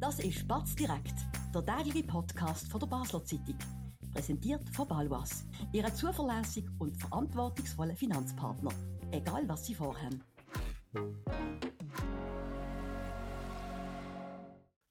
Das 0.00 0.20
ist 0.20 0.46
Batz 0.46 0.76
direkt, 0.76 1.14
der 1.52 1.66
tägliche 1.66 2.06
Podcast 2.06 2.70
von 2.70 2.78
der 2.78 2.86
Basler 2.86 3.24
Zeitung. 3.24 3.58
Präsentiert 4.12 4.62
von 4.70 4.86
Balwas, 4.86 5.44
Ihrem 5.72 5.92
zuverlässigen 5.92 6.72
und 6.78 6.96
verantwortungsvollen 6.96 7.96
Finanzpartner. 7.96 8.70
Egal 9.10 9.48
was 9.48 9.66
Sie 9.66 9.74
vorhaben. 9.74 10.22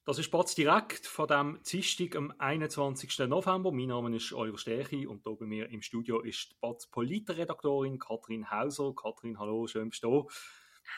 Das 0.04 0.20
ist 0.20 0.30
Batz 0.30 0.56
direkt 0.56 1.08
von 1.08 1.28
dem 1.30 1.60
Dienstag 1.64 2.18
am 2.18 2.34
21. 2.38 3.20
November. 3.30 3.72
Mein 3.72 3.88
Name 3.88 4.14
ist 4.14 4.34
Oliver 4.34 4.58
Stärchi 4.58 5.08
und 5.08 5.24
hier 5.24 5.38
bei 5.38 5.46
mir 5.46 5.70
im 5.70 5.82
Studio 5.82 6.20
ist 6.20 6.52
die 6.52 6.56
Batz 6.60 6.86
Politredaktorin 6.88 7.98
Katrin 7.98 8.52
Hauser. 8.52 8.94
Katrin, 8.94 9.40
hallo, 9.40 9.68
schön 9.68 9.88
bist 9.90 10.04
du 10.04 10.28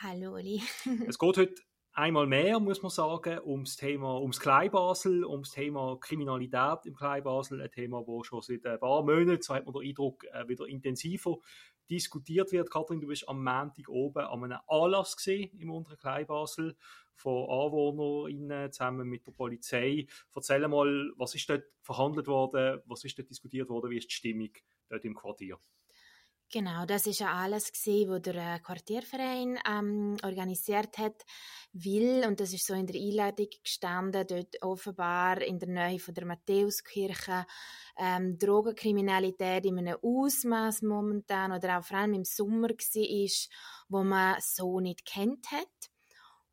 Hallo, 0.02 0.34
Oli. 0.34 0.62
es 1.06 1.18
geht 1.18 1.36
heute 1.36 1.54
einmal 2.00 2.26
mehr, 2.26 2.58
muss 2.58 2.82
man 2.82 2.90
sagen, 2.90 3.40
ums 3.44 3.76
Thema, 3.76 4.18
ums 4.20 4.40
Kleinbasel, 4.40 5.24
ums 5.24 5.50
Thema 5.50 5.98
Kriminalität 6.00 6.86
im 6.86 6.94
Kleinbasel, 6.94 7.60
ein 7.60 7.70
Thema, 7.70 8.02
das 8.06 8.26
schon 8.26 8.40
seit 8.40 8.64
ein 8.64 8.80
paar 8.80 9.02
Monaten, 9.02 9.42
so 9.42 9.54
hat 9.54 9.66
man 9.66 9.74
den 9.74 9.88
Eindruck, 9.88 10.24
äh, 10.32 10.48
wieder 10.48 10.66
intensiver 10.66 11.36
diskutiert 11.90 12.52
wird. 12.52 12.70
Kathrin, 12.70 13.00
du 13.00 13.08
bist 13.08 13.28
am 13.28 13.44
Montag 13.44 13.88
oben 13.88 14.24
an 14.24 14.44
einem 14.44 14.58
Anlass 14.66 15.16
gesehen 15.16 15.50
im 15.58 15.70
unteren 15.70 15.98
Kleinbasel 15.98 16.74
von 17.14 17.50
AnwohnerInnen 17.50 18.72
zusammen 18.72 19.06
mit 19.06 19.26
der 19.26 19.32
Polizei. 19.32 20.06
Erzähl 20.34 20.66
mal, 20.68 21.12
was 21.16 21.34
ist 21.34 21.50
dort 21.50 21.64
verhandelt 21.82 22.28
worden, 22.28 22.80
was 22.86 23.04
ist 23.04 23.18
dort 23.18 23.28
diskutiert 23.28 23.68
worden, 23.68 23.90
wie 23.90 23.98
ist 23.98 24.08
die 24.08 24.14
Stimmung 24.14 24.50
dort 24.88 25.04
im 25.04 25.14
Quartier? 25.14 25.58
Genau, 26.52 26.84
das 26.84 27.06
ist 27.06 27.20
ja 27.20 27.32
alles 27.32 27.70
gesehen, 27.70 28.10
was 28.10 28.22
der 28.22 28.34
äh, 28.34 28.58
Quartierverein 28.58 29.56
ähm, 29.70 30.16
organisiert 30.24 30.98
hat, 30.98 31.24
will 31.72 32.24
und 32.26 32.40
das 32.40 32.52
ist 32.52 32.66
so 32.66 32.74
in 32.74 32.88
der 32.88 33.00
Einladung 33.00 33.46
gestanden, 33.62 34.26
dort 34.26 34.60
offenbar 34.60 35.40
in 35.42 35.60
der 35.60 35.68
Nähe 35.68 36.00
von 36.00 36.12
der 36.12 36.26
Matthäuskirche 36.26 37.46
ähm, 37.96 38.36
Drogenkriminalität 38.36 39.64
in 39.64 39.78
einem 39.78 39.96
Ausmaß 40.02 40.82
momentan 40.82 41.52
oder 41.52 41.78
auch 41.78 41.84
vor 41.84 41.98
allem 41.98 42.14
im 42.14 42.24
Sommer 42.24 42.70
war, 42.70 43.48
wo 43.88 44.02
man 44.02 44.34
so 44.40 44.80
nicht 44.80 45.04
kennt 45.04 45.52
hat. 45.52 45.68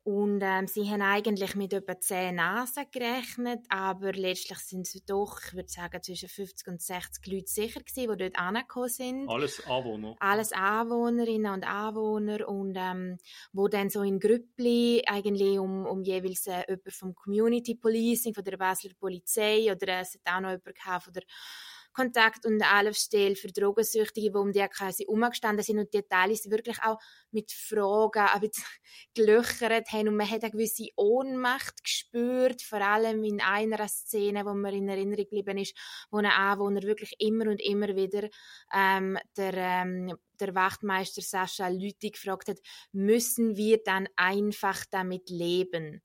Und 0.08 0.40
ähm, 0.42 0.66
sie 0.66 0.88
haben 0.88 1.02
eigentlich 1.02 1.54
mit 1.54 1.74
etwa 1.74 2.00
10 2.00 2.36
Nasen 2.36 2.86
gerechnet, 2.90 3.60
aber 3.68 4.12
letztlich 4.12 4.58
sind 4.60 4.86
es 4.86 5.04
doch, 5.04 5.38
ich 5.46 5.52
würde 5.52 5.68
sagen, 5.68 6.02
zwischen 6.02 6.30
50 6.30 6.66
und 6.66 6.80
60 6.80 7.26
Leute 7.26 7.46
sicher 7.46 7.80
gewesen, 7.80 8.10
die 8.12 8.16
dort 8.16 8.38
angekommen 8.38 8.88
sind. 8.88 9.28
Alles 9.28 9.66
Anwohner? 9.66 10.16
Alles 10.18 10.52
Anwohnerinnen 10.52 11.52
und 11.52 11.62
Anwohner 11.62 12.48
und 12.48 12.74
ähm, 12.78 13.18
wo 13.52 13.68
dann 13.68 13.90
so 13.90 14.00
in 14.00 14.18
Grüppli 14.18 15.02
eigentlich 15.06 15.58
um, 15.58 15.84
um 15.84 16.02
jeweils 16.02 16.46
äh, 16.46 16.64
jemand 16.66 16.92
vom 16.94 17.14
Community 17.14 17.74
Policing, 17.74 18.32
von 18.32 18.44
der 18.44 18.56
Basler 18.56 18.92
Polizei 18.98 19.70
oder 19.70 19.88
äh, 19.88 20.00
es 20.00 20.14
hat 20.14 20.36
auch 20.36 20.40
noch 20.40 20.52
jemand 20.52 21.02
von 21.04 21.12
der 21.12 21.24
Kontakt- 21.98 22.46
und 22.46 22.62
Anlaufstelle 22.62 23.34
für 23.34 23.48
Drogensüchtige, 23.48 24.30
die 24.30 24.36
um 24.36 24.52
die 24.52 24.64
quasi 24.68 25.04
umgestanden 25.08 25.64
sind 25.64 25.80
und 25.80 25.92
die 25.92 25.98
Details 25.98 26.48
wirklich 26.48 26.80
auch 26.84 26.98
mit 27.32 27.50
Fragen 27.50 28.20
ein 28.20 28.40
bisschen 28.40 28.64
gelöchert 29.14 29.90
haben 29.90 30.08
und 30.08 30.16
man 30.16 30.30
hat 30.30 30.44
eine 30.44 30.52
gewisse 30.52 30.86
Ohnmacht 30.94 31.82
gespürt, 31.82 32.62
vor 32.62 32.80
allem 32.82 33.24
in 33.24 33.40
einer 33.40 33.88
Szene, 33.88 34.44
wo 34.44 34.54
mir 34.54 34.72
in 34.72 34.88
Erinnerung 34.88 35.24
geblieben 35.24 35.58
ist, 35.58 35.76
wo 36.12 36.18
ein 36.18 36.26
Anwohner 36.26 36.82
wirklich 36.82 37.16
immer 37.18 37.46
und 37.50 37.60
immer 37.60 37.88
wieder 37.96 38.28
ähm, 38.72 39.18
der, 39.36 39.54
ähm, 39.54 40.16
der 40.38 40.54
Wachtmeister 40.54 41.22
Sascha 41.22 41.66
Lüthi 41.66 42.10
gefragt 42.12 42.46
hat, 42.46 42.58
müssen 42.92 43.56
wir 43.56 43.82
dann 43.82 44.08
einfach 44.14 44.84
damit 44.88 45.30
leben? 45.30 46.00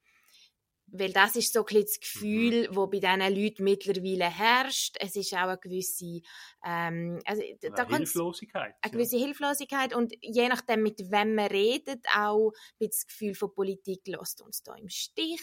Weil 0.93 1.11
das 1.11 1.35
ist 1.35 1.51
so 1.51 1.65
ein 1.65 1.81
das 1.81 1.99
Gefühl, 1.99 2.69
mhm. 2.69 2.75
wo 2.75 2.87
bei 2.87 2.99
diesen 2.99 3.19
Leuten 3.19 3.63
mittlerweile 3.63 4.29
herrscht. 4.29 4.95
Es 4.99 5.15
ist 5.15 5.33
auch 5.33 5.39
eine 5.39 5.57
gewisse, 5.57 6.21
ähm, 6.63 7.19
also, 7.25 7.41
da 7.61 7.83
eine 7.83 7.97
Hilflosigkeit. 7.97 8.75
Eine 8.79 8.91
gewisse 8.91 9.17
ja. 9.17 9.25
Hilflosigkeit 9.25 9.95
und 9.95 10.13
je 10.21 10.47
nachdem, 10.47 10.83
mit 10.83 10.99
wem 11.11 11.35
man 11.35 11.47
redet, 11.47 12.05
auch 12.15 12.51
das 12.79 13.07
Gefühl 13.07 13.33
von 13.33 13.53
Politik 13.53 14.07
lässt 14.07 14.41
uns 14.41 14.61
da 14.61 14.75
im 14.75 14.87
Stich. 14.87 15.41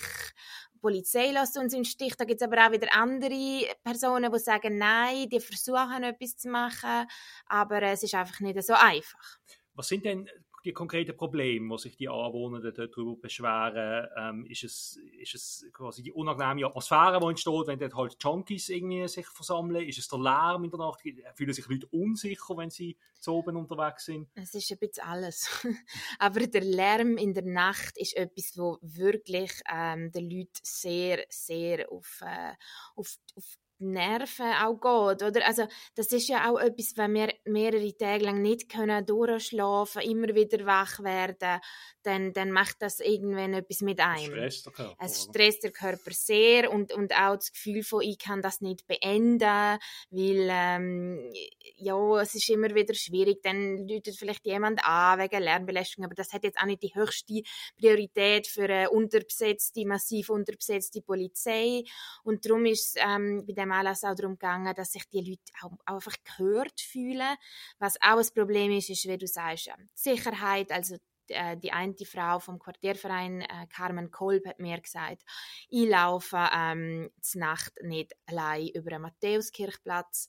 Die 0.72 0.78
Polizei 0.78 1.32
lässt 1.32 1.58
uns 1.58 1.74
im 1.74 1.84
Stich. 1.84 2.16
Da 2.16 2.24
gibt 2.24 2.40
es 2.40 2.46
aber 2.46 2.66
auch 2.66 2.72
wieder 2.72 2.94
andere 2.94 3.66
Personen, 3.82 4.32
die 4.32 4.38
sagen, 4.38 4.78
nein, 4.78 5.28
die 5.28 5.40
versuchen 5.40 6.04
etwas 6.04 6.36
zu 6.36 6.48
machen, 6.48 7.06
aber 7.46 7.82
es 7.82 8.04
ist 8.04 8.14
einfach 8.14 8.38
nicht 8.38 8.62
so 8.62 8.74
einfach. 8.74 9.38
Was 9.74 9.88
sind 9.88 10.04
denn 10.04 10.28
die 10.64 10.72
konkreten 10.72 11.16
Probleme, 11.16 11.70
wo 11.70 11.76
sich 11.76 11.96
die 11.96 12.08
Anwohner 12.08 12.60
darüber 12.72 13.16
beschweren? 13.16 14.08
Ähm, 14.16 14.46
ist, 14.46 14.64
es, 14.64 15.00
ist 15.18 15.34
es 15.34 15.66
quasi 15.72 16.02
die 16.02 16.12
unangenehme 16.12 16.66
Atmosphäre, 16.66 17.18
die 17.20 17.26
entsteht, 17.26 17.66
wenn 17.66 17.78
dort 17.78 17.94
halt 17.94 18.16
Junkies 18.22 18.68
irgendwie 18.68 19.06
sich 19.08 19.26
versammeln? 19.26 19.86
Ist 19.86 19.98
es 19.98 20.08
der 20.08 20.18
Lärm 20.18 20.64
in 20.64 20.70
der 20.70 20.78
Nacht? 20.78 21.00
Fühlen 21.34 21.52
sich 21.52 21.68
Leute 21.68 21.86
unsicher, 21.88 22.56
wenn 22.56 22.70
sie 22.70 22.96
zu 23.18 23.34
oben 23.34 23.56
unterwegs 23.56 24.04
sind? 24.06 24.28
Es 24.34 24.54
ist 24.54 24.70
ein 24.72 24.78
bisschen 24.78 25.04
alles. 25.04 25.48
Aber 26.18 26.46
der 26.46 26.62
Lärm 26.62 27.16
in 27.16 27.34
der 27.34 27.44
Nacht 27.44 27.96
ist 27.98 28.16
etwas, 28.16 28.56
wo 28.56 28.78
wirklich 28.82 29.52
ähm, 29.70 30.10
den 30.12 30.30
Leuten 30.30 30.50
sehr, 30.62 31.24
sehr 31.28 31.90
auf, 31.90 32.20
äh, 32.22 32.54
auf, 32.94 33.16
auf 33.34 33.56
Nerven 33.80 34.52
auch 34.62 34.74
geht, 34.74 35.22
oder? 35.22 35.46
Also, 35.46 35.66
das 35.94 36.12
ist 36.12 36.28
ja 36.28 36.50
auch 36.50 36.58
etwas, 36.58 36.92
wenn 36.96 37.14
wir 37.14 37.34
mehrere 37.44 37.96
Tage 37.96 38.24
lang 38.24 38.42
nicht 38.42 38.68
können 38.68 39.04
durchschlafen, 39.04 40.02
immer 40.02 40.34
wieder 40.34 40.64
wach 40.66 41.00
werden, 41.00 41.60
dann, 42.02 42.32
dann 42.32 42.50
macht 42.50 42.76
das 42.80 43.00
irgendwann 43.00 43.54
etwas 43.54 43.80
mit 43.80 44.00
einem. 44.00 44.32
Es 44.44 44.58
stresst 44.58 44.66
der 44.66 44.72
Körper. 44.72 45.04
Es 45.04 45.22
stresst 45.22 45.62
der 45.64 45.72
Körper 45.72 46.10
sehr 46.12 46.70
und, 46.72 46.92
und 46.92 47.12
auch 47.14 47.36
das 47.36 47.52
Gefühl 47.52 47.82
von, 47.82 48.02
ich 48.02 48.18
kann 48.18 48.42
das 48.42 48.60
nicht 48.60 48.86
beenden, 48.86 49.78
weil, 50.10 50.48
ähm, 50.50 51.32
ja, 51.76 52.20
es 52.20 52.34
ist 52.34 52.48
immer 52.48 52.74
wieder 52.74 52.94
schwierig, 52.94 53.42
dann 53.42 53.86
läutet 53.88 54.16
vielleicht 54.16 54.46
jemand 54.46 54.84
an 54.84 55.18
wegen 55.18 55.42
Lärmbelästigung, 55.42 56.04
aber 56.04 56.14
das 56.14 56.32
hat 56.32 56.44
jetzt 56.44 56.58
auch 56.58 56.66
nicht 56.66 56.82
die 56.82 56.94
höchste 56.94 57.42
Priorität 57.78 58.46
für 58.46 58.64
eine 58.64 58.90
unterbesetzte, 58.90 59.86
massiv 59.86 60.30
unterbesetzte 60.30 61.02
Polizei 61.02 61.84
und 62.22 62.44
darum 62.44 62.66
ist 62.66 62.96
es 62.96 63.02
ähm, 63.02 63.44
bei 63.46 63.52
dem 63.52 63.69
dem 63.70 63.78
Anlass 63.78 64.04
auch 64.04 64.14
darum 64.14 64.32
gegangen, 64.32 64.74
dass 64.74 64.92
sich 64.92 65.08
die 65.08 65.20
Leute 65.20 65.42
auch, 65.62 65.72
einfach 65.86 66.16
gehört 66.24 66.80
fühlen. 66.80 67.36
Was 67.78 67.96
auch 68.02 68.18
ein 68.18 68.34
Problem 68.34 68.72
ist, 68.72 68.90
ist, 68.90 69.06
wie 69.06 69.18
du 69.18 69.26
sagst, 69.26 69.68
ähm, 69.68 69.88
Sicherheit, 69.94 70.70
also 70.70 70.96
äh, 71.28 71.56
die 71.56 71.72
eine 71.72 71.94
Frau 72.04 72.38
vom 72.38 72.58
Quartierverein, 72.58 73.42
äh, 73.42 73.66
Carmen 73.68 74.10
Kolb, 74.10 74.46
hat 74.46 74.58
mir 74.58 74.80
gesagt, 74.80 75.22
ich 75.68 75.88
laufe 75.88 76.48
ähm, 76.54 77.10
zur 77.20 77.40
Nacht 77.40 77.72
nicht 77.82 78.14
allein 78.26 78.68
über 78.68 78.90
den 78.90 79.02
Matthäuskirchplatz. 79.02 80.28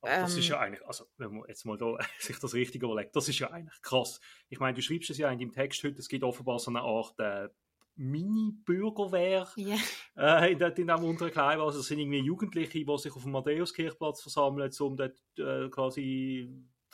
Aber 0.00 0.10
das 0.10 0.36
ist 0.36 0.48
ja 0.48 0.56
ähm, 0.56 0.62
eigentlich, 0.62 0.86
also 0.86 1.06
wenn 1.16 1.32
man 1.32 1.48
jetzt 1.48 1.64
mal 1.64 1.78
da 1.78 1.96
sich 2.18 2.38
das 2.38 2.54
richtig 2.54 2.82
überlegt, 2.82 3.14
das 3.14 3.28
ist 3.28 3.38
ja 3.38 3.50
eigentlich 3.50 3.80
krass. 3.82 4.20
Ich 4.48 4.58
meine, 4.58 4.74
du 4.74 4.82
schreibst 4.82 5.10
es 5.10 5.18
ja 5.18 5.30
in 5.30 5.38
deinem 5.38 5.52
Text 5.52 5.84
heute, 5.84 5.98
es 5.98 6.08
gibt 6.08 6.24
offenbar 6.24 6.58
so 6.58 6.70
eine 6.70 6.80
Art 6.80 7.18
äh, 7.20 7.48
Mini-Bürgerwehr 7.96 9.48
yeah. 9.56 9.78
äh, 10.16 10.52
in, 10.52 10.60
in 10.60 10.74
diesem 10.74 11.04
unteren 11.04 11.30
Kleinbau. 11.30 11.66
Also 11.66 11.80
es 11.80 11.86
sind 11.86 11.98
irgendwie 11.98 12.20
Jugendliche, 12.20 12.84
die 12.84 12.98
sich 12.98 13.14
auf 13.14 13.22
dem 13.22 13.32
Matthäuskirchplatz 13.32 14.22
versammeln, 14.22 14.70
um 14.80 14.96
dort 14.96 15.16
äh, 15.38 15.68
quasi 15.68 16.48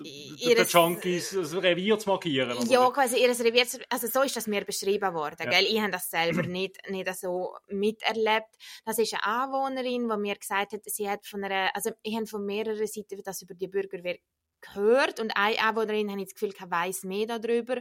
ihres, 0.04 0.70
den 0.70 0.80
Junkies 0.80 1.30
das 1.30 1.54
Revier 1.54 1.98
zu 1.98 2.08
markieren. 2.08 2.56
Oder? 2.56 2.66
Ja, 2.70 2.90
quasi 2.90 3.18
ihr 3.18 3.30
Revier 3.30 3.66
zu, 3.66 3.78
also 3.88 4.06
so 4.06 4.22
ist 4.22 4.36
das 4.36 4.46
mir 4.46 4.64
beschrieben 4.64 5.14
worden, 5.14 5.36
ja. 5.40 5.50
gell? 5.50 5.64
Ich 5.64 5.80
habe 5.80 5.90
das 5.90 6.10
selber 6.10 6.42
nicht, 6.42 6.78
nicht 6.88 7.14
so 7.16 7.56
miterlebt. 7.68 8.54
Das 8.84 8.98
ist 8.98 9.14
eine 9.14 9.24
Anwohnerin, 9.24 10.08
die 10.08 10.16
mir 10.16 10.36
gesagt 10.36 10.72
hat, 10.72 10.80
sie 10.84 11.08
hat 11.08 11.26
von 11.26 11.44
einer, 11.44 11.74
also 11.74 11.90
ich 12.02 12.14
habe 12.14 12.26
von 12.26 12.44
mehreren 12.44 12.86
Seiten 12.86 13.22
das 13.24 13.42
über 13.42 13.54
die 13.54 13.68
Bürgerwehr 13.68 14.18
gehört 14.60 15.20
und 15.20 15.32
eine 15.36 15.58
Anwohnerin 15.60 16.10
hat 16.10 16.20
das 16.20 16.34
Gefühl, 16.34 16.52
ich 16.54 16.70
weiß 16.70 17.04
mehr 17.04 17.26
darüber 17.26 17.80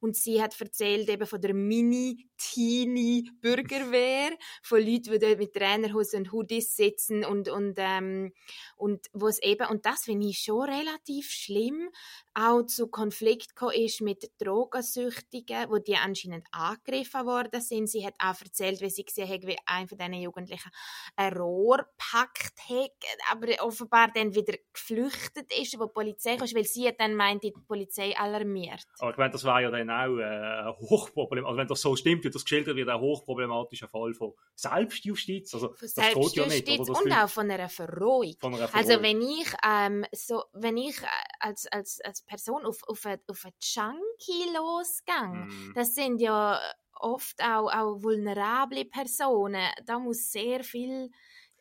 und 0.00 0.16
sie 0.16 0.42
hat 0.42 0.60
erzählt 0.60 1.08
eben 1.08 1.26
von 1.26 1.40
der 1.40 1.54
Mini-Teenie-Bürgerwehr, 1.54 4.32
von 4.62 4.80
Leuten, 4.80 5.12
die 5.12 5.18
dort 5.18 5.38
mit 5.38 5.54
Trainerhosen 5.54 6.20
und 6.20 6.32
Hoodies 6.32 6.76
sitzen 6.76 7.24
und, 7.24 7.48
und, 7.48 7.74
ähm, 7.78 8.32
und 8.76 9.06
wo 9.12 9.28
es 9.28 9.42
eben, 9.42 9.66
und 9.68 9.86
das 9.86 10.04
finde 10.04 10.28
ich 10.28 10.38
schon 10.38 10.68
relativ 10.68 11.30
schlimm, 11.30 11.90
auch 12.34 12.62
zu 12.62 12.88
Konflikt 12.88 13.52
ist 13.74 14.00
mit 14.00 14.30
Drogensüchtigen, 14.38 15.70
wo 15.70 15.78
die 15.78 15.96
anscheinend 15.96 16.46
angegriffen 16.50 17.26
worden 17.26 17.60
sind. 17.60 17.88
Sie 17.88 18.04
hat 18.04 18.14
auch 18.18 18.40
erzählt, 18.40 18.80
wie 18.80 18.90
sie 18.90 19.04
gesehen 19.04 19.28
hat, 19.28 19.46
wie 19.46 19.56
ein 19.66 19.86
von 19.86 19.98
diesen 19.98 20.14
Jugendlichen 20.14 20.70
ein 21.16 21.32
Rohr 21.32 21.86
packt 21.96 22.58
hat, 22.68 22.90
aber 23.30 23.64
offenbar 23.64 24.10
dann 24.12 24.34
wieder 24.34 24.54
geflüchtet 24.72 25.52
ist, 25.60 25.78
wo 25.78 25.86
die 25.86 25.92
Polizei 25.92 26.36
kam, 26.36 26.48
weil 26.54 26.64
sie 26.64 26.90
dann 26.98 27.14
meint, 27.14 27.44
die 27.44 27.52
Polizei 27.52 28.16
alarmiert. 28.16 28.84
Aber 28.98 29.12
ich 29.12 29.16
meine, 29.16 29.30
das 29.30 29.44
war 29.44 29.60
ja 29.60 29.70
dann 29.70 29.83
auch 29.90 30.18
äh, 30.18 30.22
ein 30.22 30.74
Hochproblem, 30.78 31.44
also 31.46 31.58
wenn 31.58 31.68
das 31.68 31.80
so 31.80 31.96
stimmt, 31.96 32.24
wie 32.24 32.30
das 32.30 32.44
geschildert 32.44 32.76
wird, 32.76 32.88
ein 32.88 33.00
hochproblematischer 33.00 33.88
Fall 33.88 34.14
von 34.14 34.32
Selbstjustiz. 34.54 35.54
Also, 35.54 35.74
von 35.74 35.88
Selbstjustiz 35.88 36.36
ja 36.36 36.46
nicht, 36.46 36.88
und 36.88 37.12
auch 37.12 37.28
von 37.28 37.50
einer 37.50 37.68
Verrohung. 37.68 38.34
Von 38.40 38.54
einer 38.54 38.68
Verrohung. 38.68 38.90
Also 38.90 39.02
wenn 39.02 39.20
ich, 39.20 39.52
ähm, 39.66 40.04
so, 40.12 40.44
wenn 40.52 40.76
ich 40.76 41.00
äh, 41.02 41.06
als, 41.40 41.66
als, 41.66 42.00
als 42.02 42.22
Person 42.22 42.64
auf, 42.64 42.82
auf, 42.86 43.04
eine, 43.06 43.20
auf 43.28 43.44
einen 43.44 43.54
Junkie 43.60 44.54
losgehe, 44.54 45.46
mm. 45.46 45.72
das 45.74 45.94
sind 45.94 46.20
ja 46.20 46.60
oft 47.00 47.42
auch, 47.42 47.72
auch 47.72 48.02
vulnerable 48.02 48.84
Personen. 48.84 49.68
Da 49.86 49.98
muss 49.98 50.30
sehr 50.30 50.64
viel 50.64 51.10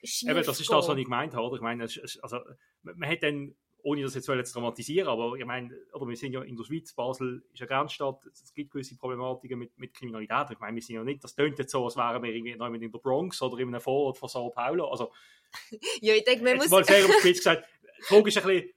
schief 0.03 0.29
Eben, 0.29 0.43
das 0.43 0.59
ist 0.59 0.69
das, 0.69 0.87
was 0.87 0.97
ich 0.97 1.05
gemeint 1.05 1.33
habe. 1.33 1.55
Ich 1.55 1.61
meine, 1.61 1.83
also, 1.83 2.39
man 2.83 3.09
hat 3.09 3.23
dann 3.23 3.55
ohne 3.83 4.01
das 4.01 4.15
jetzt 4.15 4.25
zu 4.25 4.33
dramatisieren, 4.33 5.09
aber 5.09 5.35
ich 5.35 5.45
meine, 5.45 5.75
oder 5.91 6.07
wir 6.07 6.15
sind 6.15 6.31
ja 6.31 6.41
in 6.41 6.55
der 6.55 6.63
Schweiz, 6.63 6.93
Basel 6.93 7.43
ist 7.51 7.61
eine 7.61 7.67
Grenzstadt, 7.67 8.25
es 8.25 8.53
gibt 8.53 8.71
gewisse 8.71 8.95
Problematiken 8.95 9.59
mit, 9.59 9.77
mit 9.77 9.93
Kriminalität. 9.93 10.51
Ich 10.51 10.59
meine, 10.59 10.75
wir 10.75 10.81
sind 10.81 10.95
ja 10.95 11.03
nicht, 11.03 11.21
das 11.23 11.35
tönt 11.35 11.59
jetzt 11.59 11.71
so, 11.71 11.83
als 11.83 11.97
wären 11.97 12.23
wir 12.23 12.33
irgendwie 12.33 12.51
in 12.51 12.91
der 12.91 12.99
Bronx 12.99 13.41
oder 13.41 13.59
in 13.59 13.67
einem 13.67 13.81
Vorort 13.81 14.17
von 14.17 14.29
Sao 14.29 14.49
Paulo. 14.51 14.89
Also, 14.89 15.11
ja, 16.01 16.15
ich 16.15 16.23
denke, 16.23 16.45
man 16.45 16.57
muss... 16.57 16.69
Mal 16.69 16.85
sehr 16.85 17.05
auf 17.05 17.11
Spitz 17.19 17.37
gesagt, 17.39 17.67
die 17.99 18.03
Frage 18.03 18.29
ist 18.29 18.37
ein 18.37 18.43
bisschen, 18.47 18.69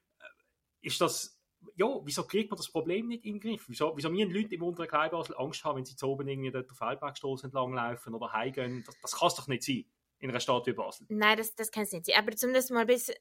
ist 0.82 1.00
das, 1.00 1.40
ja, 1.76 1.86
wieso 2.02 2.26
kriegt 2.26 2.50
man 2.50 2.56
das 2.56 2.70
Problem 2.70 3.06
nicht 3.06 3.24
in 3.24 3.38
den 3.38 3.40
Griff? 3.40 3.64
Wieso, 3.68 3.96
wieso 3.96 4.10
müssen 4.10 4.32
Leute 4.32 4.56
im 4.56 4.62
unteren 4.64 4.88
Kleinbasel 4.88 5.36
Angst 5.36 5.64
haben, 5.64 5.76
wenn 5.76 5.84
sie 5.84 5.94
zu 5.94 6.08
oben 6.08 6.26
irgendwie 6.26 6.50
der 6.50 6.64
Feldbergstraße 6.64 7.46
entlang 7.46 7.72
laufen 7.74 8.12
oder 8.12 8.32
heimgehen? 8.32 8.82
Das, 8.84 9.00
das 9.00 9.16
kann 9.16 9.28
es 9.28 9.34
doch 9.36 9.46
nicht 9.46 9.62
sein 9.62 9.84
in 10.18 10.30
einer 10.30 10.40
Stadt 10.40 10.66
wie 10.66 10.72
Basel. 10.72 11.06
Nein, 11.10 11.36
das, 11.36 11.54
das 11.54 11.70
kann 11.70 11.84
es 11.84 11.92
nicht 11.92 12.06
sein. 12.06 12.16
Aber 12.18 12.34
zumindest 12.34 12.70
mal 12.70 12.86
bis 12.86 13.12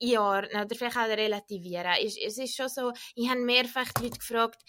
Jahr 0.00 0.44
oder 0.44 0.74
vielleicht 0.74 0.96
auch 0.96 1.08
relativieren. 1.08 1.92
Es, 2.02 2.16
es 2.16 2.38
ist 2.38 2.56
schon 2.56 2.68
so, 2.68 2.92
ich 3.14 3.28
habe 3.28 3.40
mehrfach 3.40 3.88
Leute 4.00 4.18
gefragt, 4.18 4.62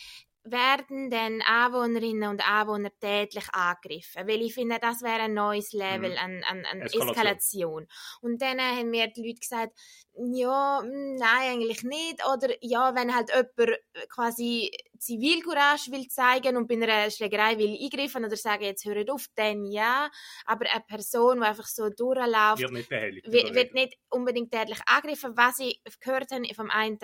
werden 0.52 1.10
denn 1.10 1.42
Anwohnerinnen 1.42 2.30
und 2.30 2.48
Anwohner 2.48 2.92
tätlich 3.00 3.46
angegriffen? 3.54 4.28
Weil 4.28 4.42
ich 4.42 4.54
finde, 4.54 4.78
das 4.80 5.02
wäre 5.02 5.22
ein 5.22 5.34
neues 5.34 5.74
Level 5.74 6.12
mhm. 6.12 6.18
an, 6.18 6.44
an, 6.44 6.66
an 6.66 6.82
Eskalation. 6.82 7.10
Eskalation. 7.10 7.88
Und 8.22 8.42
dann 8.42 8.60
haben 8.60 8.90
mir 8.90 9.08
die 9.08 9.28
Leute 9.28 9.40
gesagt, 9.40 9.74
ja, 10.14 10.82
hm, 10.82 11.16
nein, 11.16 11.52
eigentlich 11.54 11.84
nicht. 11.84 12.24
Oder 12.26 12.56
ja, 12.62 12.96
wenn 12.96 13.16
halt 13.16 13.30
jemand 13.30 13.80
quasi 14.10 14.72
Zivilcourage 14.98 15.92
will 15.92 16.08
zeigen 16.08 16.58
und 16.58 16.68
bei 16.68 16.76
einer 16.76 17.12
Schlägerei 17.12 17.58
will 17.58 17.78
eingreifen 17.80 18.26
oder 18.26 18.36
sagen, 18.36 18.64
jetzt 18.64 18.86
hört 18.86 19.10
auf, 19.10 19.28
dann 19.36 19.66
ja. 19.66 20.10
Aber 20.46 20.66
eine 20.72 20.84
Person, 20.88 21.40
die 21.40 21.46
einfach 21.46 21.68
so 21.68 21.90
durchläuft, 21.90 22.60
wird 22.60 22.72
nicht. 22.72 22.92
Wird, 22.92 23.74
nicht 23.74 23.98
unbedingt 24.10 24.52
tätlich 24.52 24.80
angegriffen. 24.86 25.38
Was 25.38 25.60
ich 25.60 25.82
gehört 26.00 26.32
habe 26.32 26.54
vom 26.56 26.72
einen 26.72 26.98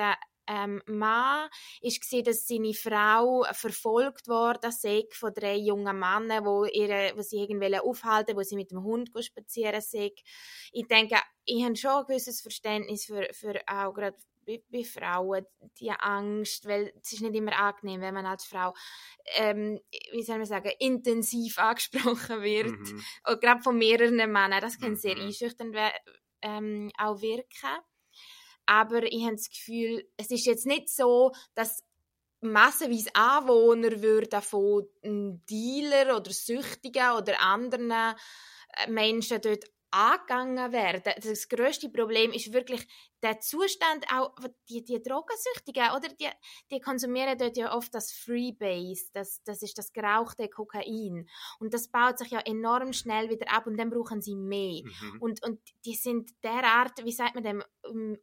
ähm, 0.48 0.82
Mann 0.86 1.50
ist 1.82 2.02
gesehen, 2.02 2.24
dass 2.24 2.48
seine 2.48 2.74
Frau 2.74 3.46
verfolgt 3.52 4.28
worden 4.28 4.72
sei 4.72 5.04
von 5.12 5.34
drei 5.34 5.56
jungen 5.56 5.98
Männern, 5.98 6.46
wo 6.46 6.66
ihre, 6.66 7.14
wo 7.16 7.22
sie 7.22 7.38
irgendwie 7.38 7.78
aufhalten, 7.78 8.36
wo 8.36 8.44
sie 8.44 8.56
mit 8.56 8.72
dem 8.72 8.84
Hund 8.84 9.12
spazieren 9.20 9.82
sei. 9.82 10.12
Ich 10.72 10.88
denke, 10.88 11.18
ich 11.46 11.64
habe 11.64 11.76
schon 11.76 11.92
ein 11.92 12.06
gewisses 12.06 12.42
Verständnis 12.42 13.06
für, 13.06 13.28
für 13.34 13.62
auch 13.68 13.94
gerade 13.94 14.18
bei, 14.46 14.62
bei, 14.70 14.84
Frauen 14.84 15.46
die 15.80 15.92
Angst, 15.92 16.68
weil 16.68 16.94
es 17.02 17.14
ist 17.14 17.22
nicht 17.22 17.36
immer 17.36 17.58
angenehm, 17.58 18.02
wenn 18.02 18.14
man 18.14 18.26
als 18.26 18.46
Frau, 18.46 18.74
ähm, 19.36 19.80
wie 20.12 20.24
soll 20.24 20.38
man 20.38 20.46
sagen, 20.46 20.72
intensiv 20.80 21.58
angesprochen 21.60 22.42
wird, 22.42 22.68
mhm. 22.68 23.04
gerade 23.40 23.62
von 23.62 23.78
mehreren 23.78 24.16
Männern, 24.16 24.62
das 24.62 24.80
kann 24.80 24.92
mhm. 24.92 24.98
sehr 24.98 25.16
einschüchternd 25.16 25.76
ähm, 26.42 26.92
auch 26.98 27.22
wirken 27.22 27.80
aber 28.66 29.04
ich 29.04 29.24
habe 29.24 29.36
das 29.36 29.50
Gefühl, 29.50 30.08
es 30.18 30.32
ist 30.32 30.46
jetzt 30.46 30.66
nicht 30.66 30.90
so, 30.90 31.32
dass 31.56 31.84
massenweise 32.42 33.10
Anwohner 33.14 34.02
würden 34.02 34.42
von 34.42 34.88
Dealer 35.04 36.18
oder 36.18 36.32
Süchtigen 36.32 37.12
oder 37.12 37.42
anderen 37.42 37.92
äh, 37.92 38.14
Menschen 38.90 39.40
dort 39.42 39.66
angegangen 39.94 40.72
werden. 40.72 41.14
Das 41.22 41.48
größte 41.48 41.90
Problem 41.90 42.32
ist 42.32 42.52
wirklich 42.52 42.88
der 43.22 43.40
Zustand, 43.40 44.06
auch 44.12 44.34
die, 44.68 44.84
die 44.84 45.02
Drogensüchtigen, 45.02 45.92
oder 45.96 46.10
die, 46.10 46.30
die 46.72 46.80
konsumieren 46.82 47.38
dort 47.38 47.56
ja 47.56 47.74
oft 47.74 47.94
das 47.94 48.12
Freebase, 48.12 49.06
das, 49.14 49.42
das 49.44 49.62
ist 49.62 49.78
das 49.78 49.94
gerauchte 49.94 50.50
Kokain. 50.50 51.30
Und 51.60 51.74
das 51.74 51.88
baut 51.90 52.20
sich 52.20 52.32
ja 52.32 52.40
enorm 52.40 52.92
schnell 52.92 53.30
wieder 53.30 53.52
ab 53.52 53.68
und 53.68 53.78
dann 53.78 53.92
brauchen 53.92 54.22
sie 54.22 54.36
mehr. 54.36 54.82
Mhm. 54.84 55.22
Und, 55.22 55.44
und 55.46 55.60
die 55.86 55.96
sind 55.96 56.32
derart, 56.44 57.06
wie 57.06 57.12
sagt 57.12 57.36
man 57.36 57.44
dem, 57.44 57.64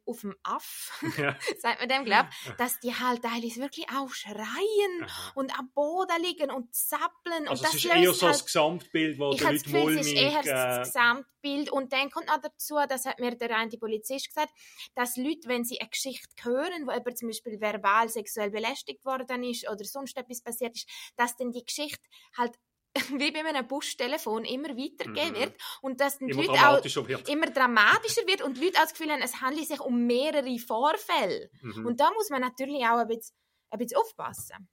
auf 0.05 0.21
dem 0.21 0.35
Aff, 0.43 1.01
ja. 1.17 1.37
sagt 1.57 1.79
man 1.79 1.89
dem, 1.89 2.05
glaub, 2.05 2.27
dass 2.57 2.79
die 2.79 2.93
halt 2.93 3.23
teilweise 3.23 3.61
wirklich 3.61 3.87
aufschreien 3.89 5.03
Aha. 5.03 5.31
und 5.35 5.57
am 5.57 5.71
Boden 5.73 6.21
liegen 6.21 6.51
und 6.51 6.75
zappeln. 6.75 7.47
Also 7.47 7.51
und 7.51 7.63
das 7.63 7.73
ist 7.75 7.85
eher 7.85 8.13
so 8.13 8.27
halt, 8.27 8.35
das 8.35 8.45
Gesamtbild, 8.45 9.17
wo 9.19 9.31
die 9.31 9.41
Leute 9.41 9.41
mulmig... 9.41 9.41
Ich 9.41 9.45
habe 9.45 9.53
das 9.55 9.63
Gefühl, 9.63 9.97
es 9.97 10.07
ist 10.07 10.13
eher 10.13 10.43
das 10.43 10.87
Gesamtbild 10.87 11.60
und 11.69 11.93
dann 11.93 12.09
kommt 12.09 12.27
noch 12.27 12.41
dazu, 12.41 12.75
das 12.87 13.05
hat 13.05 13.19
mir 13.19 13.35
der 13.35 13.55
eine 13.55 13.77
Polizist 13.77 14.27
gesagt, 14.27 14.51
dass 14.95 15.17
Leute, 15.17 15.47
wenn 15.47 15.63
sie 15.63 15.79
eine 15.79 15.89
Geschichte 15.89 16.29
hören, 16.43 16.87
wo 16.87 16.91
jemand 16.91 17.17
zum 17.17 17.29
Beispiel 17.29 17.59
verbal 17.59 18.09
sexuell 18.09 18.51
belästigt 18.51 19.03
worden 19.05 19.43
ist 19.43 19.69
oder 19.69 19.83
sonst 19.83 20.17
etwas 20.17 20.41
passiert 20.41 20.75
ist, 20.75 20.89
dass 21.17 21.35
dann 21.35 21.51
die 21.51 21.63
Geschichte 21.65 22.07
halt 22.37 22.55
wie 23.17 23.31
bei 23.31 23.45
einem 23.45 23.67
Bustelefon 23.67 24.43
immer 24.43 24.69
weitergehen 24.69 25.31
mhm. 25.33 25.39
wird 25.39 25.53
und 25.81 26.01
dass 26.01 26.17
die 26.17 26.25
immer 26.25 26.43
Leute 26.43 26.67
auch 26.67 27.07
wird. 27.07 27.29
immer 27.29 27.47
dramatischer 27.47 28.27
wird 28.27 28.41
und 28.41 28.57
die 28.57 28.65
Leute 28.65 28.77
auch 28.79 28.83
das 28.83 28.93
Gefühl 28.93 29.11
haben, 29.11 29.21
es 29.21 29.39
handelt 29.41 29.67
sich 29.67 29.79
um 29.79 30.05
mehrere 30.05 30.57
Vorfälle. 30.59 31.49
Mhm. 31.61 31.85
Und 31.85 31.99
da 31.99 32.11
muss 32.11 32.29
man 32.29 32.41
natürlich 32.41 32.83
auch 32.85 32.97
ein 32.97 33.07
bisschen, 33.07 33.35
ein 33.69 33.79
bisschen 33.79 33.97
aufpassen. 33.97 34.69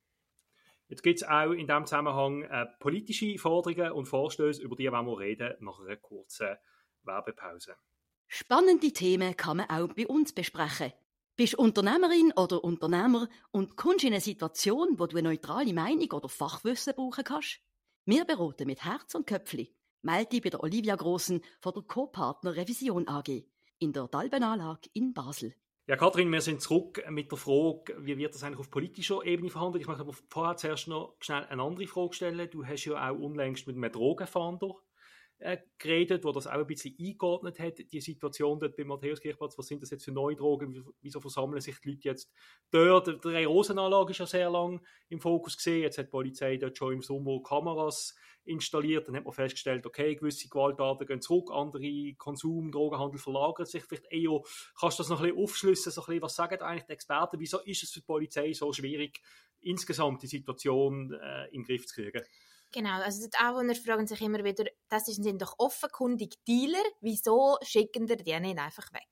Jetzt 0.88 1.02
gibt 1.02 1.20
es 1.20 1.28
auch 1.28 1.52
in 1.52 1.66
diesem 1.66 1.84
Zusammenhang 1.84 2.42
äh, 2.44 2.66
politische 2.80 3.36
Forderungen 3.38 3.92
und 3.92 4.06
Vorstöße, 4.06 4.62
über 4.62 4.74
die 4.74 4.90
wollen 4.90 5.06
wir 5.06 5.18
reden 5.18 5.54
nach 5.60 5.78
einer 5.80 5.96
kurzen 5.96 6.56
Werbepause. 7.08 7.74
Spannende 8.28 8.92
Themen 8.92 9.36
kann 9.36 9.56
man 9.56 9.70
auch 9.70 9.92
bei 9.94 10.06
uns 10.06 10.32
besprechen. 10.32 10.92
Bist 11.34 11.54
Unternehmerin 11.54 12.32
oder 12.36 12.62
Unternehmer 12.62 13.28
und 13.50 13.76
kommst 13.76 14.04
in 14.04 14.12
eine 14.12 14.20
Situation, 14.20 14.98
wo 14.98 15.06
du 15.06 15.16
eine 15.16 15.30
neutrale 15.30 15.72
Meinung 15.72 16.10
oder 16.12 16.28
Fachwissen 16.28 16.94
brauchen 16.94 17.24
kannst? 17.24 17.60
Wir 18.04 18.24
beraten 18.24 18.66
mit 18.66 18.84
Herz 18.84 19.14
und 19.14 19.26
Köpfli. 19.26 19.74
Melde 20.02 20.30
dich 20.30 20.42
bei 20.42 20.50
der 20.50 20.62
Olivia 20.62 20.96
Grossen 20.96 21.42
von 21.60 21.72
der 21.74 21.82
Co-Partner 21.82 22.54
Revision 22.54 23.08
AG 23.08 23.44
in 23.78 23.92
der 23.92 24.08
Dalbenanlage 24.08 24.90
in 24.92 25.14
Basel. 25.14 25.54
Ja, 25.86 25.96
Kathrin, 25.96 26.30
wir 26.30 26.42
sind 26.42 26.60
zurück 26.60 27.02
mit 27.08 27.30
der 27.30 27.38
Frage, 27.38 27.96
wie 28.00 28.18
wird 28.18 28.34
das 28.34 28.42
eigentlich 28.42 28.58
auf 28.58 28.70
politischer 28.70 29.24
Ebene 29.24 29.48
verhandelt? 29.48 29.80
Ich 29.80 29.88
möchte 29.88 30.02
aber 30.02 30.12
vorher 30.28 30.56
zuerst 30.56 30.86
noch 30.88 31.16
schnell 31.20 31.46
eine 31.46 31.62
andere 31.62 31.86
Frage 31.86 32.12
stellen. 32.12 32.50
Du 32.50 32.66
hast 32.66 32.84
ja 32.84 33.10
auch 33.10 33.18
unlängst 33.18 33.66
mit 33.66 33.76
einem 33.76 33.90
Drogenfahnder 33.90 34.74
äh, 35.40 35.58
geredet, 35.78 36.24
wo 36.24 36.32
das 36.32 36.46
auch 36.46 36.52
ein 36.52 36.66
bisschen 36.66 36.96
eingeordnet 36.98 37.60
hat, 37.60 37.78
die 37.92 38.00
Situation 38.00 38.58
dort 38.58 38.76
beim 38.76 38.88
Matthäuskirchplatz, 38.88 39.56
was 39.56 39.66
sind 39.66 39.82
das 39.82 39.90
jetzt 39.90 40.04
für 40.04 40.12
neue 40.12 40.34
Drogen, 40.34 40.84
wieso 41.00 41.20
versammeln 41.20 41.60
sich 41.60 41.78
die 41.80 41.90
Leute 41.90 42.08
jetzt 42.08 42.32
dort, 42.70 43.24
der 43.24 43.46
Rosenanlage 43.46 44.10
ist 44.10 44.18
ja 44.18 44.26
sehr 44.26 44.50
lang 44.50 44.84
im 45.08 45.20
Fokus 45.20 45.56
gesehen, 45.56 45.82
jetzt 45.82 45.98
hat 45.98 46.06
die 46.06 46.10
Polizei 46.10 46.56
dort 46.56 46.76
schon 46.76 46.94
im 46.94 47.02
Sommer 47.02 47.40
Kameras 47.42 48.16
installiert, 48.44 49.06
dann 49.06 49.14
hat 49.14 49.24
man 49.24 49.32
festgestellt, 49.32 49.86
okay, 49.86 50.16
gewisse 50.16 50.48
Gewalttaten 50.48 51.06
gehen 51.06 51.20
zurück, 51.20 51.50
andere 51.52 52.14
Konsum, 52.16 52.72
Drogenhandel 52.72 53.20
verlagern 53.20 53.66
sich 53.66 53.84
vielleicht 53.84 54.10
eher, 54.10 54.40
kannst 54.80 54.98
du 54.98 55.02
das 55.02 55.10
noch 55.10 55.20
ein 55.20 55.28
bisschen 55.28 55.42
aufschlüssen, 55.42 55.92
so 55.92 56.00
ein 56.00 56.06
bisschen, 56.06 56.22
was 56.22 56.34
sagen 56.34 56.60
eigentlich 56.62 56.86
die 56.86 56.92
Experten, 56.92 57.38
wieso 57.38 57.60
ist 57.60 57.82
es 57.82 57.90
für 57.90 58.00
die 58.00 58.06
Polizei 58.06 58.52
so 58.52 58.72
schwierig, 58.72 59.20
insgesamt 59.60 60.22
die 60.22 60.26
Situation 60.26 61.12
äh, 61.12 61.46
in 61.48 61.62
den 61.62 61.64
Griff 61.64 61.86
zu 61.86 61.94
kriegen? 61.94 62.22
Genau, 62.72 63.00
also 63.00 63.26
die 63.26 63.36
Anwohner 63.38 63.74
fragen 63.74 64.06
sich 64.06 64.20
immer 64.20 64.44
wieder, 64.44 64.64
das 64.90 65.06
sind 65.06 65.40
doch 65.40 65.54
offenkundig 65.58 66.34
Dealer, 66.46 66.82
wieso 67.00 67.56
schicken 67.62 68.06
die 68.06 68.16
die 68.16 68.38
nicht 68.40 68.58
einfach 68.58 68.92
weg? 68.92 69.08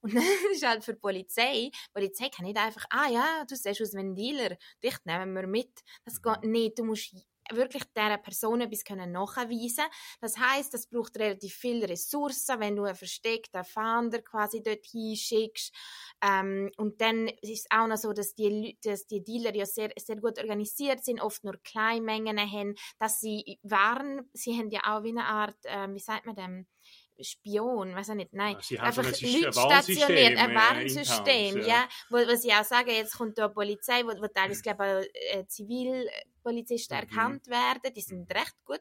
Und 0.00 0.14
dann 0.16 0.24
ist 0.52 0.66
halt 0.66 0.84
für 0.84 0.94
die 0.94 1.00
Polizei, 1.00 1.70
die 1.72 1.92
Polizei 1.92 2.28
kann 2.28 2.46
nicht 2.46 2.58
einfach, 2.58 2.84
ah 2.90 3.08
ja, 3.08 3.44
du 3.48 3.54
siehst 3.54 3.80
aus 3.82 3.94
wie 3.94 3.98
ein 3.98 4.14
Dealer, 4.14 4.56
dich 4.82 4.96
nehmen 5.04 5.34
wir 5.34 5.46
mit. 5.46 5.82
Das 6.04 6.20
geht 6.22 6.42
nicht, 6.44 6.78
du 6.78 6.84
musst 6.84 7.14
wirklich 7.52 7.84
dieser 7.96 8.18
Person 8.18 8.60
etwas 8.60 8.84
können 8.84 9.12
nachweisen 9.12 9.84
Das 10.20 10.38
heißt, 10.38 10.72
das 10.74 10.86
braucht 10.86 11.18
relativ 11.18 11.54
viele 11.54 11.88
Ressourcen, 11.88 12.60
wenn 12.60 12.76
du 12.76 12.84
einen 12.84 12.94
versteckten 12.94 13.64
Fahnder 13.64 14.22
quasi 14.22 14.62
dort 14.62 14.84
hinschickst. 14.86 15.74
Ähm, 16.22 16.70
und 16.76 17.00
dann 17.00 17.28
ist 17.28 17.50
es 17.50 17.66
auch 17.70 17.86
noch 17.86 17.96
so, 17.96 18.12
dass 18.12 18.34
die, 18.34 18.78
dass 18.82 19.06
die 19.06 19.22
Dealer 19.22 19.54
ja 19.54 19.66
sehr, 19.66 19.90
sehr 19.98 20.16
gut 20.16 20.38
organisiert 20.38 21.04
sind, 21.04 21.20
oft 21.20 21.44
nur 21.44 21.56
Kleinmengen 21.62 22.38
haben, 22.38 22.74
dass 22.98 23.20
sie 23.20 23.58
waren, 23.62 24.28
sie 24.32 24.56
haben 24.58 24.70
ja 24.70 24.80
auch 24.84 25.02
wie 25.04 25.10
eine 25.10 25.24
Art, 25.24 25.56
äh, 25.64 25.88
wie 25.92 25.98
sagt 26.00 26.26
man 26.26 26.34
dem, 26.36 26.66
Spion, 27.20 27.94
weiß 27.94 28.10
ich 28.10 28.14
nicht, 28.14 28.32
nein, 28.32 28.56
ja, 28.68 28.82
einfach 28.82 29.04
Leute 29.04 29.52
stationiert, 29.52 30.36
ein 30.36 30.54
Warnsystem, 30.54 31.58
ja. 31.58 31.66
ja, 31.66 31.88
wo, 32.10 32.18
wo 32.18 32.36
sie 32.36 32.52
auch 32.52 32.64
sagen, 32.64 32.90
jetzt 32.90 33.16
kommt 33.16 33.38
da 33.38 33.48
Polizei, 33.48 34.02
wo, 34.04 34.08
wo 34.08 34.26
teilweise, 34.28 34.62
glaube 34.62 35.06
ich, 35.12 35.36
äh, 35.36 35.46
Zivilpolizisten 35.46 36.96
mhm. 36.96 37.02
erkannt 37.02 37.46
werden, 37.48 37.94
die 37.94 38.00
sind 38.00 38.32
recht 38.32 38.56
gut 38.64 38.80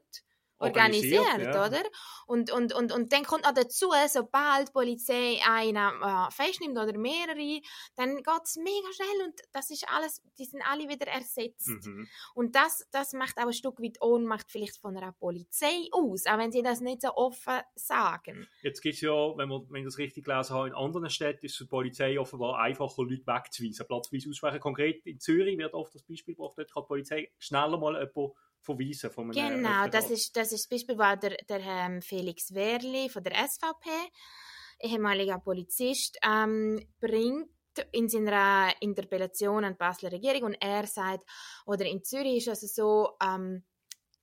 organisiert, 0.60 1.22
organisiert 1.22 1.56
ja. 1.56 1.66
oder? 1.68 1.84
Und, 2.26 2.52
und, 2.52 2.74
und, 2.74 2.92
und 2.92 3.14
dann 3.14 3.24
kommt 3.24 3.44
noch 3.44 3.54
dazu, 3.54 3.92
sobald 4.08 4.70
die 4.70 4.72
Polizei 4.72 5.40
einen 5.48 6.02
äh, 6.02 6.32
festnimmt 6.32 6.78
oder 6.78 6.98
mehrere, 6.98 7.62
dann 7.96 8.18
geht 8.18 8.44
es 8.44 8.58
mega 8.58 8.94
schnell 8.94 9.28
und 9.28 9.36
das 9.54 9.70
ist 9.70 9.86
alles, 9.90 10.22
die 10.38 10.46
sind 10.46 10.62
alle 10.68 10.90
wieder 10.90 11.08
ersetzt. 11.08 11.68
Mhm. 11.68 12.08
Und 12.34 12.56
das, 12.56 12.88
das 12.92 13.14
macht 13.14 13.38
auch 13.38 13.48
ein 13.48 13.54
Stück 13.54 13.82
weit 13.82 14.02
Ohnmacht 14.02 14.50
vielleicht 14.50 14.78
von 14.78 14.98
einer 14.98 15.14
Polizei 15.14 15.88
aus, 15.92 16.26
auch 16.26 16.38
wenn 16.38 16.52
sie 16.52 16.64
das 16.64 16.82
nicht 16.82 17.02
so 17.02 17.14
offen 17.16 17.62
sagen. 17.76 18.48
Jetzt 18.62 18.82
gibt 18.82 18.96
es 18.96 19.02
ja, 19.02 19.38
wenn, 19.38 19.50
man, 19.50 19.66
wenn 19.70 19.82
ich 19.82 19.88
das 19.88 19.98
richtig 19.98 20.26
gelesen 20.26 20.56
habe, 20.56 20.68
in 20.68 20.74
anderen 20.74 21.10
Städten 21.10 21.46
ist 21.46 21.54
es 21.54 21.58
für 21.58 21.64
die 21.66 21.70
Polizei 21.70 22.20
offenbar 22.20 22.60
einfacher, 22.60 23.04
Leute 23.04 23.26
wegzuweisen, 23.26 23.86
platzweise 23.88 24.30
aussprechen. 24.30 24.60
Konkret 24.60 25.06
in 25.06 25.20
Zürich 25.20 25.58
wird 25.58 25.74
oft 25.74 25.94
das 25.94 26.04
Beispiel 26.04 26.36
gebracht, 26.36 26.58
dort 26.58 26.74
kann 26.74 26.84
die 26.84 26.88
Polizei 26.88 27.32
schneller 27.38 27.78
mal 27.78 27.94
jemanden 27.94 28.34
verweisen. 28.62 29.12
Von 29.12 29.32
genau, 29.32 29.88
das 29.88 30.10
ist, 30.10 30.36
das 30.36 30.52
ist 30.52 30.66
das 30.66 30.70
Beispiel, 30.70 30.98
wo 30.98 31.16
der, 31.16 31.38
der 31.50 31.60
ähm, 31.60 32.02
Felix 32.02 32.54
Werli 32.54 33.10
von 33.10 33.24
der 33.24 33.34
SVP, 33.48 33.90
ehemaliger 34.82 35.40
Polizist, 35.40 36.18
ähm, 36.24 36.80
bringt 37.00 37.50
in 37.92 38.10
seiner 38.10 38.74
Interpellation 38.80 39.64
an 39.64 39.74
die 39.74 39.78
Basler 39.78 40.12
Regierung 40.12 40.44
und 40.44 40.58
er 40.60 40.88
sagt, 40.88 41.24
oder 41.66 41.86
in 41.86 42.04
Zürich 42.04 42.48
ist 42.48 42.64
es 42.64 42.74
so, 42.74 43.12
ähm, 43.22 43.64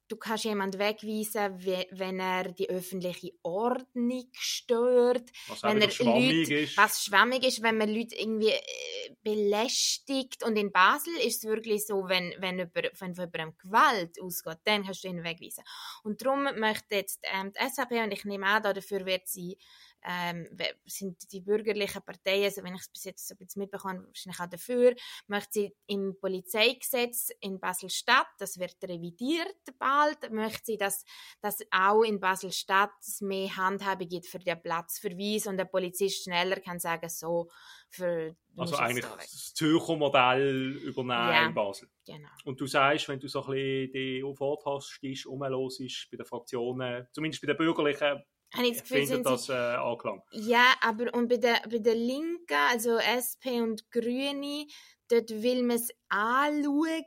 du 0.08 0.16
kannst 0.16 0.44
jemanden 0.44 0.78
wegweisen, 0.78 1.58
wenn 1.90 2.20
er 2.20 2.52
die 2.52 2.68
öffentliche 2.68 3.32
Ordnung 3.42 4.28
stört, 4.32 5.30
was 5.48 5.62
wenn 5.62 5.80
er 5.80 5.90
schwammig 5.90 6.48
Leute, 6.48 6.54
ist. 6.54 6.76
was 6.76 7.04
schwammig 7.04 7.44
ist, 7.44 7.62
wenn 7.62 7.78
man 7.78 7.88
Leute 7.88 8.16
irgendwie 8.16 8.50
äh, 8.50 9.14
belästigt. 9.22 10.44
Und 10.44 10.56
in 10.56 10.72
Basel 10.72 11.14
ist 11.16 11.44
es 11.44 11.50
wirklich 11.50 11.86
so, 11.86 12.08
wenn, 12.08 12.34
wenn, 12.38 12.58
über, 12.58 12.82
wenn 12.98 13.14
von 13.14 13.26
jemandem 13.32 13.56
Gewalt 13.58 14.20
ausgeht, 14.20 14.58
dann 14.64 14.84
kannst 14.84 15.04
du 15.04 15.08
ihn 15.08 15.24
wegweisen. 15.24 15.64
Und 16.02 16.24
darum 16.24 16.44
möchte 16.58 16.96
jetzt 16.96 17.20
ähm, 17.22 17.52
die 17.52 17.74
SAP, 17.74 17.92
und 17.92 18.12
ich 18.12 18.24
nehme 18.24 18.46
an, 18.46 18.62
dafür 18.62 19.06
wird 19.06 19.26
sie 19.26 19.56
ähm, 20.04 20.46
sind 20.84 21.32
die 21.32 21.40
bürgerlichen 21.40 22.02
Parteien, 22.02 22.44
also 22.44 22.62
wenn 22.62 22.74
ich 22.74 22.82
es 22.82 22.88
bis 22.88 23.04
jetzt 23.04 23.28
so 23.28 23.34
ein 23.34 23.38
bisschen 23.38 23.60
mitbekomme, 23.60 24.06
wahrscheinlich 24.06 24.40
auch 24.40 24.50
dafür, 24.50 24.94
möchte 25.26 25.50
sie 25.52 25.76
im 25.86 26.16
Polizeigesetz 26.20 27.30
in 27.40 27.58
Basel-Stadt, 27.58 28.28
das 28.38 28.58
wird 28.58 28.76
revidiert 28.84 29.56
bald, 29.78 30.30
möchte 30.30 30.64
sie, 30.64 30.76
dass, 30.76 31.04
dass 31.40 31.58
auch 31.70 32.02
in 32.02 32.20
Basel-Stadt 32.20 32.90
mehr 33.20 33.56
Handhabung 33.56 34.08
gibt 34.08 34.26
für 34.26 34.38
den 34.38 34.60
Platzverweis 34.60 35.46
und 35.46 35.56
der 35.56 35.64
Polizist 35.64 36.24
schneller 36.24 36.60
kann 36.60 36.78
sagen, 36.78 37.08
so, 37.08 37.48
für, 37.94 38.36
also 38.56 38.76
eigentlich 38.76 39.04
das 39.04 39.54
Zürcher 39.54 39.96
Modell 39.96 40.76
übernehmen 40.82 41.32
Ja. 41.32 41.46
in 41.46 41.54
Basel. 41.54 41.88
Genau. 42.06 42.28
Und 42.44 42.60
du 42.60 42.66
sagst, 42.66 43.08
wenn 43.08 43.20
du 43.20 43.28
so 43.28 43.44
ein 43.44 43.52
bisschen 43.52 43.92
die 43.92 44.34
vortastest, 44.36 45.26
rumhörst, 45.26 46.08
bei 46.10 46.16
den 46.16 46.26
Fraktionen, 46.26 47.06
zumindest 47.12 47.40
bei 47.42 47.46
den 47.46 47.56
bürgerlichen, 47.56 48.22
Habe 48.54 48.66
ich 48.66 48.78
das 48.78 48.82
Gefühl, 48.82 49.06
findet 49.06 49.26
das 49.26 49.48
äh, 49.48 49.52
angelangt. 49.52 50.22
Ja, 50.32 50.74
aber 50.80 51.12
und 51.14 51.28
bei 51.28 51.36
der, 51.36 51.60
bei 51.68 51.78
der 51.78 51.94
Linken, 51.94 52.54
also 52.70 52.98
SP 52.98 53.60
und 53.60 53.90
Grüne, 53.90 54.66
dort 55.08 55.30
will 55.30 55.62
man 55.62 55.76
es 55.76 55.90
anschauen, 56.08 57.04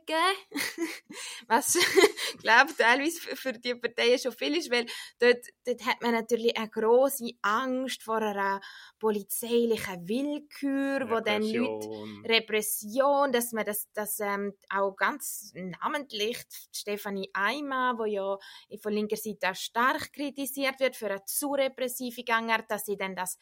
was 1.48 1.78
glaube 2.42 2.74
teilweise 2.76 3.20
für, 3.20 3.52
die 3.52 3.74
Parteien 3.74 4.18
schon 4.18 4.32
viel 4.32 4.56
ist, 4.56 4.70
weil 4.70 4.86
dort, 5.18 5.44
dort 5.64 5.86
hat 5.86 6.02
man 6.02 6.12
natürlich 6.12 6.56
eine 6.56 6.68
große 6.68 7.30
Angst 7.42 8.02
vor 8.02 8.18
einer 8.18 8.60
polizeilichen 8.98 10.08
Willkür, 10.08 11.08
wo 11.08 11.20
dann 11.20 11.42
Leute 11.42 11.88
Repression. 11.88 12.26
Repression, 12.26 13.32
dass 13.32 13.52
man 13.52 13.64
das, 13.64 13.88
das 13.94 14.20
ähm, 14.20 14.52
auch 14.68 14.94
ganz 14.96 15.52
namentlich 15.54 16.38
Stefanie 16.72 17.30
Eimer, 17.32 17.94
wo 17.98 18.04
ja 18.04 18.36
von 18.80 18.92
linker 18.92 19.16
Seite 19.16 19.50
auch 19.50 19.54
stark 19.54 20.12
kritisiert 20.12 20.80
wird 20.80 20.96
für 20.96 21.06
eine 21.06 21.24
zu 21.24 21.52
repressive 21.52 22.24
Gangart, 22.24 22.70
dass 22.70 22.84
sie 22.84 22.96
dann 22.96 23.16
das 23.16 23.38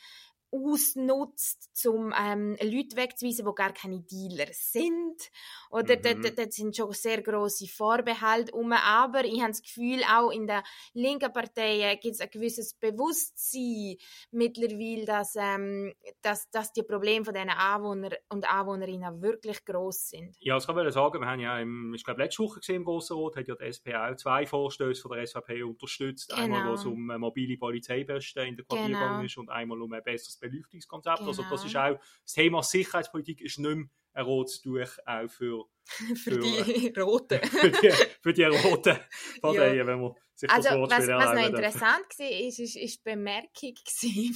ausnutzt, 0.64 1.86
um 1.86 2.12
ähm, 2.18 2.56
Leute 2.62 2.96
wegzuweisen, 2.96 3.46
die 3.46 3.54
gar 3.54 3.72
keine 3.72 4.00
Dealer 4.00 4.46
sind. 4.52 5.30
Oder 5.70 5.96
Mhm. 5.96 6.22
dort, 6.22 6.38
dort, 6.38 6.52
sind 6.52 6.76
schon 6.76 6.92
sehr 6.92 7.22
grosse 7.22 7.66
Vorbehalte 7.66 8.52
um. 8.52 8.72
Aber 8.72 9.24
ich 9.24 9.40
habe 9.40 9.50
das 9.52 9.62
Gefühl, 9.62 10.02
auch 10.10 10.30
in 10.30 10.46
der 10.46 10.62
linken 10.94 11.32
Partei 11.32 11.98
gibt 12.00 12.14
es 12.14 12.20
ein 12.20 12.30
gewisses 12.30 12.74
Bewusstsein 12.74 13.96
mittlerweile, 14.30 15.04
dass, 15.04 15.34
ähm, 15.36 15.92
dass, 16.22 16.48
dass 16.50 16.72
die 16.72 16.82
Probleme 16.82 17.24
von 17.24 17.34
diesen 17.34 17.50
Anwohner 17.50 18.10
und 18.28 18.48
Anwohnerinnen 18.48 19.22
wirklich 19.22 19.64
gross 19.64 20.08
sind. 20.08 20.36
Ja, 20.40 20.54
das 20.54 20.66
kann 20.66 20.78
ich 20.86 20.92
sagen, 20.94 21.20
wir 21.20 21.26
haben 21.26 21.40
ja, 21.40 21.58
im, 21.60 21.94
ich 21.94 22.04
glaube, 22.04 22.22
letzte 22.22 22.42
Woche 22.42 22.60
gesehen 22.60 22.76
im 22.76 22.84
Grossen 22.84 23.16
Rat, 23.18 23.36
hat 23.36 23.48
ja 23.48 23.54
die 23.54 23.64
SP 23.64 23.94
auch 23.94 24.14
zwei 24.16 24.46
Vorstöße 24.46 25.02
von 25.02 25.16
der 25.16 25.26
SVP 25.26 25.62
unterstützt. 25.62 26.32
Einmal, 26.34 26.60
Genau. 26.60 26.70
wo 26.70 26.74
es 26.74 26.84
um 26.84 27.10
äh, 27.10 27.18
mobile 27.18 27.56
Polizeiposten 27.58 28.46
in 28.46 28.56
der 28.56 28.64
Quartier 28.64 28.96
Genau. 28.96 29.20
ist 29.22 29.36
und 29.36 29.50
einmal 29.50 29.80
um 29.82 29.92
ein 29.92 30.02
besseres 30.02 30.36
Beleuchtungskonzept. 30.50 31.20
Also 31.20 31.42
das 31.42 31.62
Genau. 31.62 31.66
ist 31.66 31.76
auch, 31.76 32.00
das 32.22 32.32
Thema 32.32 32.62
Sicherheitspolitik 32.62 33.40
ist 33.40 33.58
nicht 33.58 33.74
mehr 33.76 33.86
ein 34.16 34.24
rotes 34.24 34.60
Tuch 34.60 34.88
auch 35.06 35.28
für, 35.28 35.64
Für 36.16 36.38
die 36.38 36.92
Roten. 36.98 37.40
für, 37.40 37.70
die, 37.70 37.92
für 38.20 38.32
die 38.32 38.44
roten 38.44 38.98
Parteien, 39.40 39.86
wenn 39.86 40.00
man 40.00 40.14
sich 40.34 40.50
Also, 40.50 40.68
das 40.68 40.72
was, 40.72 40.78
Wortspiel 40.80 41.14
was 41.14 41.24
noch 41.24 41.30
erlauben 41.30 41.52
darf. 41.52 41.64
interessant 41.64 42.18
war, 42.18 42.30
ist, 42.30 42.58
ist, 42.58 42.76
ist 42.76 42.98
die 42.98 43.10
Bemerkung 43.10 43.74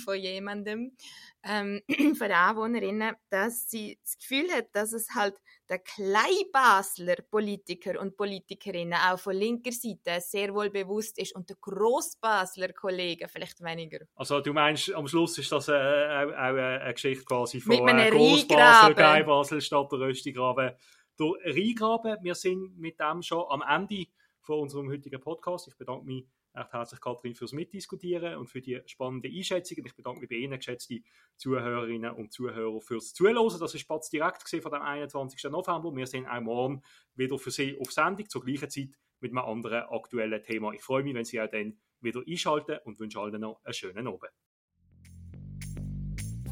von 0.05 0.17
jemandem, 0.17 0.97
ähm, 1.45 1.83
von 2.17 2.29
den 2.29 2.33
Anwohnerinnen, 2.33 3.17
dass 3.29 3.69
sie 3.69 3.99
das 4.03 4.19
Gefühl 4.19 4.51
hat, 4.53 4.69
dass 4.73 4.93
es 4.93 5.09
halt 5.15 5.35
der 5.69 5.79
Kleinbasler 5.79 7.17
Politiker 7.31 8.01
und 8.01 8.17
Politikerinnen 8.17 8.99
auch 8.99 9.19
von 9.19 9.37
linker 9.37 9.71
Seite 9.73 10.21
sehr 10.21 10.53
wohl 10.53 10.69
bewusst 10.69 11.19
ist 11.19 11.35
und 11.35 11.49
der 11.49 11.57
Grossbasler 11.61 12.73
Kollegen 12.73 13.29
vielleicht 13.29 13.63
weniger. 13.63 14.01
Also 14.17 14.41
du 14.41 14.53
meinst, 14.53 14.93
am 14.93 15.07
Schluss 15.07 15.39
ist 15.39 15.53
das 15.53 15.69
äh, 15.69 15.73
auch, 15.73 16.33
auch 16.33 16.57
eine 16.57 16.93
Geschichte 16.93 17.25
quasi 17.25 17.61
von 17.61 17.89
äh, 17.89 18.09
Rheingraben. 18.09 18.97
Kleinbasel 18.97 19.61
statt 19.71 19.93
der 19.93 20.01
Röstigraben. 20.01 20.73
Der 21.19 21.27
Rheingraben, 21.45 22.17
wir 22.23 22.35
sind 22.35 22.77
mit 22.77 22.99
dem 22.99 23.23
schon 23.23 23.45
am 23.49 23.63
Ende 23.63 24.07
von 24.41 24.59
unserem 24.61 24.91
heutigen 24.91 25.21
Podcast. 25.21 25.69
Ich 25.69 25.77
bedanke 25.77 26.07
mich 26.07 26.27
recht 26.57 26.73
herzlich, 26.73 27.01
Kathrin, 27.01 27.37
fürs 27.37 27.53
Mitdiskutieren 27.53 28.37
und 28.37 28.49
für 28.49 28.61
die 28.61 28.81
spannende 28.87 29.29
Einschätzung. 29.29 29.79
Ich 29.85 29.95
bedanke 29.95 30.21
mich 30.21 30.29
bei 30.29 30.37
Ihnen, 30.37 30.59
geschätzte 30.59 31.03
Zuhörerinnen 31.37 32.11
und 32.11 32.33
Zuhörer, 32.33 32.81
fürs 32.81 33.13
Zuhören. 33.13 33.37
Das 33.37 33.61
war 33.61 33.69
Spatz 33.69 34.11
direkt 34.11 34.43
von 34.49 34.73
dem 34.73 34.83
21. 34.83 35.45
November. 35.53 35.95
Wir 35.95 36.07
sind 36.09 36.27
auch 36.27 36.41
morgen 36.41 36.83
wieder 37.15 37.39
für 37.39 37.53
Sie 37.53 37.79
auf 37.79 37.93
Sendung 37.93 38.29
zur 38.29 38.43
gleichen 38.43 38.71
Zeit 38.71 38.89
mit 39.21 39.31
einem 39.31 39.45
anderen 39.45 39.85
aktuellen 39.85 40.43
Thema. 40.43 40.73
Ich 40.73 40.83
freue 40.83 41.05
mich, 41.05 41.15
wenn 41.15 41.25
Sie 41.25 41.41
auch 41.41 41.49
dann 41.49 41.79
wieder 42.01 42.23
einschalten 42.27 42.79
und 42.85 42.99
wünsche 42.99 43.21
allen 43.21 43.41
noch 43.41 43.61
einen 43.63 43.75
schönen 43.75 44.09
Abend. 44.09 44.33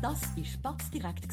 Das 0.00 0.36
war 0.36 0.44
Spatz 0.44 0.90
direkt, 0.92 1.32